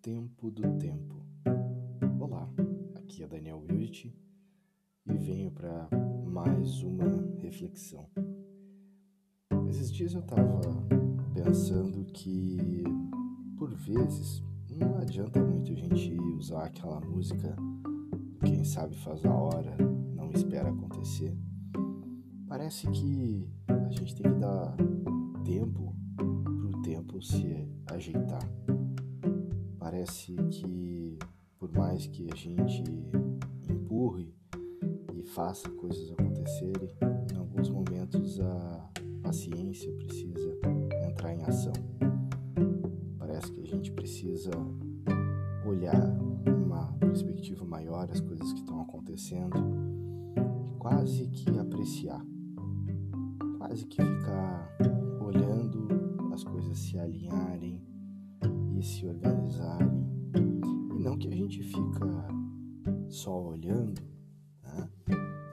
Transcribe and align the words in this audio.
tempo 0.00 0.50
do 0.50 0.62
tempo. 0.78 1.22
Olá, 2.18 2.48
aqui 2.94 3.22
é 3.22 3.26
Daniel 3.26 3.62
Wildt 3.68 4.14
e 5.06 5.14
venho 5.18 5.50
para 5.50 5.88
mais 6.24 6.82
uma 6.82 7.26
reflexão. 7.38 8.08
Esses 9.68 9.92
dias 9.92 10.14
eu 10.14 10.20
estava 10.20 10.60
pensando 11.34 12.04
que, 12.06 12.84
por 13.58 13.74
vezes, 13.74 14.42
não 14.70 14.96
adianta 14.96 15.44
muito 15.44 15.72
a 15.72 15.74
gente 15.74 16.18
usar 16.38 16.64
aquela 16.64 17.00
música 17.00 17.54
quem 18.44 18.64
sabe 18.64 18.94
faz 18.96 19.24
a 19.26 19.34
hora, 19.34 19.76
não 20.14 20.30
espera 20.30 20.70
acontecer. 20.70 21.36
Parece 22.46 22.86
que 22.88 23.46
a 23.68 23.90
gente 23.90 24.14
tem 24.14 24.32
que 24.32 24.38
dar 24.38 24.74
tempo 25.44 25.94
para 26.16 26.78
o 26.78 26.82
tempo 26.82 27.20
se 27.20 27.68
ajeitar 27.86 28.48
parece 29.86 30.34
que 30.50 31.16
por 31.60 31.70
mais 31.70 32.08
que 32.08 32.28
a 32.32 32.34
gente 32.34 32.82
empurre 33.70 34.34
e 35.14 35.22
faça 35.22 35.70
coisas 35.70 36.10
acontecerem, 36.10 36.90
em 37.32 37.36
alguns 37.36 37.70
momentos 37.70 38.40
a 38.40 38.90
paciência 39.22 39.92
precisa 39.92 40.58
entrar 41.08 41.32
em 41.34 41.44
ação. 41.44 41.72
Parece 43.16 43.52
que 43.52 43.60
a 43.60 43.64
gente 43.64 43.92
precisa 43.92 44.50
olhar 45.64 46.18
uma 46.48 46.92
perspectiva 46.94 47.64
maior 47.64 48.10
as 48.10 48.18
coisas 48.18 48.52
que 48.54 48.58
estão 48.58 48.80
acontecendo 48.80 49.56
e 50.36 50.78
quase 50.80 51.28
que 51.28 51.56
apreciar, 51.60 52.26
quase 53.56 53.86
que 53.86 54.02
ficar 54.02 54.76
olhando 55.20 56.32
as 56.34 56.42
coisas 56.42 56.76
se 56.76 56.98
alinharem 56.98 57.80
e 58.76 58.82
se 58.82 59.06
organizarem. 59.06 59.35
Olhando, 63.30 64.00
né? 64.62 64.88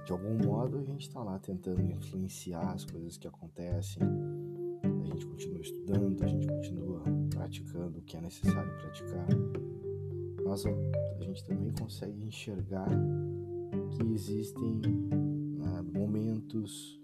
De 0.05 0.11
algum 0.11 0.37
modo 0.45 0.77
a 0.77 0.83
gente 0.83 1.07
está 1.07 1.23
lá 1.23 1.39
tentando 1.39 1.81
influenciar 1.81 2.73
as 2.73 2.85
coisas 2.85 3.17
que 3.17 3.27
acontecem. 3.27 4.03
A 4.83 5.03
gente 5.05 5.25
continua 5.25 5.61
estudando, 5.61 6.23
a 6.23 6.27
gente 6.27 6.47
continua 6.47 7.03
praticando 7.29 7.99
o 7.99 8.01
que 8.01 8.17
é 8.17 8.21
necessário 8.21 8.71
praticar. 8.77 9.27
Mas 10.43 10.65
a 10.65 11.23
gente 11.23 11.43
também 11.45 11.71
consegue 11.71 12.25
enxergar 12.25 12.89
que 13.91 14.03
existem 14.11 14.81
né, 14.81 15.81
momentos, 15.93 16.99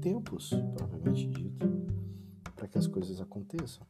tempos 0.00 0.50
propriamente 0.76 1.26
dito, 1.28 1.66
para 2.54 2.68
que 2.68 2.78
as 2.78 2.86
coisas 2.86 3.20
aconteçam 3.20 3.86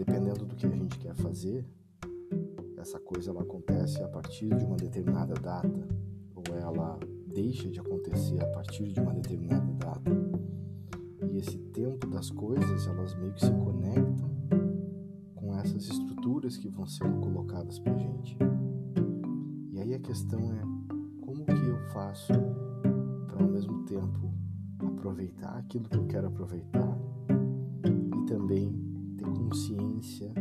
dependendo 0.00 0.46
do 0.46 0.56
que 0.56 0.66
a 0.66 0.70
gente 0.70 0.98
quer 0.98 1.14
fazer, 1.14 1.66
essa 2.80 2.98
coisa 2.98 3.30
ela 3.30 3.42
acontece 3.42 4.02
a 4.02 4.08
partir 4.08 4.48
de 4.56 4.64
uma 4.64 4.76
determinada 4.76 5.34
data 5.34 5.88
ou 6.34 6.42
ela 6.56 6.98
deixa 7.26 7.68
de 7.68 7.78
acontecer 7.78 8.42
a 8.42 8.46
partir 8.46 8.92
de 8.92 9.00
uma 9.00 9.12
determinada 9.12 9.72
data. 9.74 10.10
E 11.30 11.38
esse 11.38 11.58
tempo 11.58 12.06
das 12.08 12.30
coisas, 12.30 12.86
elas 12.86 13.14
meio 13.16 13.32
que 13.34 13.40
se 13.40 13.52
conectam 13.52 14.30
com 15.36 15.54
essas 15.58 15.84
estruturas 15.88 16.56
que 16.56 16.68
vão 16.68 16.86
sendo 16.86 17.20
colocadas 17.20 17.78
pra 17.78 17.96
gente. 17.96 18.36
E 19.70 19.78
aí 19.78 19.94
a 19.94 20.00
questão 20.00 20.40
é 20.52 20.62
como 21.20 21.44
que 21.44 21.52
eu 21.52 21.78
faço 21.92 22.32
para 23.28 23.42
ao 23.42 23.48
mesmo 23.48 23.84
tempo 23.84 24.32
aproveitar 24.78 25.58
aquilo 25.58 25.88
que 25.88 25.96
eu 25.96 26.06
quero 26.06 26.28
aproveitar 26.28 26.98
e 27.84 28.26
também 28.26 28.72
ter 29.16 29.24
consciência 29.24 30.32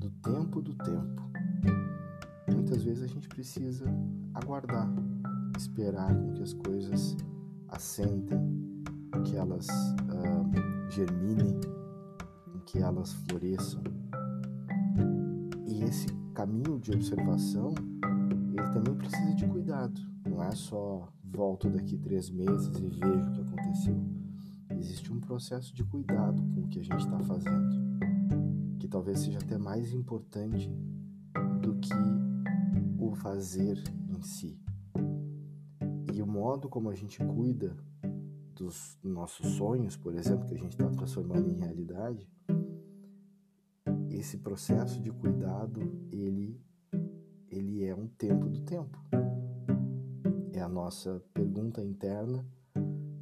do 0.00 0.10
tempo 0.10 0.60
do 0.60 0.74
tempo. 0.74 1.35
Muitas 2.66 2.82
vezes 2.82 3.04
a 3.04 3.06
gente 3.06 3.28
precisa 3.28 3.84
aguardar, 4.34 4.92
esperar 5.56 6.12
com 6.12 6.32
que 6.32 6.42
as 6.42 6.52
coisas 6.52 7.16
assentem, 7.68 8.40
que 9.24 9.36
elas 9.36 9.68
uh, 9.68 10.90
germinem, 10.90 11.60
que 12.66 12.78
elas 12.78 13.12
floresçam. 13.12 13.80
E 15.64 15.84
esse 15.84 16.08
caminho 16.34 16.80
de 16.80 16.90
observação, 16.90 17.72
ele 18.52 18.68
também 18.72 18.96
precisa 18.96 19.32
de 19.36 19.46
cuidado. 19.46 20.00
Não 20.28 20.42
é 20.42 20.50
só 20.50 21.08
volto 21.22 21.70
daqui 21.70 21.96
três 21.96 22.28
meses 22.30 22.76
e 22.80 22.88
vejo 22.88 23.28
o 23.28 23.32
que 23.32 23.42
aconteceu. 23.42 24.04
Existe 24.76 25.12
um 25.12 25.20
processo 25.20 25.72
de 25.72 25.84
cuidado 25.84 26.42
com 26.52 26.62
o 26.62 26.68
que 26.68 26.80
a 26.80 26.82
gente 26.82 26.98
está 26.98 27.20
fazendo 27.20 27.96
que 28.80 28.88
talvez 28.88 29.20
seja 29.20 29.38
até 29.38 29.56
mais 29.56 29.92
importante 29.92 30.68
do 31.60 31.76
que 31.76 32.25
fazer 33.16 33.82
em 34.08 34.22
si. 34.22 34.58
E 36.14 36.22
o 36.22 36.26
modo 36.26 36.68
como 36.68 36.90
a 36.90 36.94
gente 36.94 37.22
cuida 37.24 37.76
dos 38.54 38.98
nossos 39.02 39.46
sonhos, 39.56 39.96
por 39.96 40.14
exemplo, 40.14 40.46
que 40.46 40.54
a 40.54 40.58
gente 40.58 40.72
está 40.72 40.88
transformando 40.88 41.50
em 41.50 41.58
realidade, 41.58 42.26
esse 44.08 44.38
processo 44.38 45.00
de 45.02 45.10
cuidado, 45.10 45.80
ele, 46.10 46.58
ele 47.50 47.84
é 47.84 47.94
um 47.94 48.08
tempo 48.08 48.48
do 48.48 48.60
tempo. 48.62 48.98
É 50.52 50.60
a 50.60 50.68
nossa 50.68 51.22
pergunta 51.34 51.84
interna, 51.84 52.44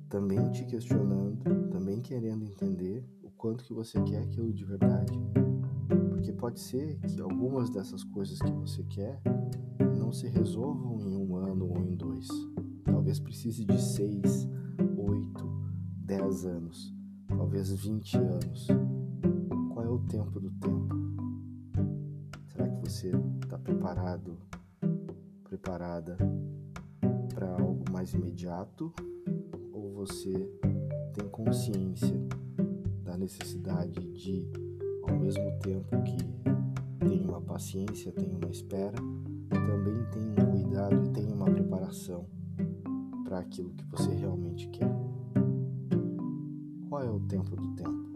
também 0.08 0.50
te 0.52 0.64
questionando, 0.64 1.68
também 1.70 2.00
querendo 2.00 2.44
entender 2.44 3.04
o 3.22 3.30
quanto 3.30 3.64
que 3.64 3.72
você 3.72 4.00
quer 4.02 4.22
aquilo 4.22 4.52
de 4.52 4.64
verdade. 4.64 5.12
Porque 6.10 6.32
pode 6.32 6.60
ser 6.60 6.96
que 7.00 7.20
algumas 7.20 7.70
dessas 7.70 8.04
coisas 8.04 8.38
que 8.38 8.52
você 8.52 8.84
quer 8.84 9.20
se 10.14 10.28
resolvam 10.28 11.00
em 11.00 11.16
um 11.16 11.34
ano 11.34 11.68
ou 11.68 11.78
em 11.78 11.96
dois. 11.96 12.28
Talvez 12.84 13.18
precise 13.18 13.64
de 13.64 13.80
seis, 13.82 14.48
oito, 14.96 15.44
dez 15.96 16.46
anos, 16.46 16.94
talvez 17.26 17.72
vinte 17.72 18.16
anos. 18.16 18.68
Qual 19.72 19.84
é 19.84 19.88
o 19.88 19.98
tempo 19.98 20.38
do 20.38 20.50
tempo? 20.52 20.94
Será 22.46 22.68
que 22.68 22.88
você 22.88 23.10
está 23.42 23.58
preparado, 23.58 24.38
preparada 25.42 26.16
para 27.34 27.50
algo 27.50 27.84
mais 27.90 28.14
imediato? 28.14 28.92
Ou 29.72 29.94
você 29.94 30.48
tem 31.12 31.28
consciência 31.28 32.16
da 33.02 33.18
necessidade 33.18 34.00
de 34.12 34.48
ao 35.08 35.18
mesmo 35.18 35.58
tempo 35.58 36.02
que 36.04 36.18
tem 37.04 37.20
uma 37.20 37.40
paciência, 37.40 38.12
tem 38.12 38.30
uma 38.30 38.50
espera, 38.50 38.96
também 39.54 40.04
tem 40.10 40.22
um 40.22 40.50
cuidado 40.50 41.04
e 41.04 41.08
tem 41.10 41.32
uma 41.32 41.46
preparação 41.46 42.26
para 43.24 43.38
aquilo 43.38 43.70
que 43.74 43.84
você 43.86 44.12
realmente 44.14 44.68
quer. 44.68 44.90
Qual 46.88 47.02
é 47.02 47.10
o 47.10 47.20
tempo 47.20 47.56
do 47.56 47.74
tempo? 47.74 48.13